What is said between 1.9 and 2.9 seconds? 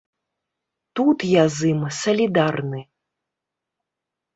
салідарны.